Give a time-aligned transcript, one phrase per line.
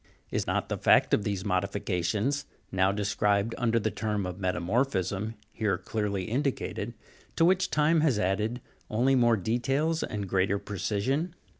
[0.31, 5.35] Is not the fact of the modifications, now described under the term of metamor phism,
[5.51, 6.95] here clearly indicated
[7.35, 11.35] to which time has added only more details and greater precision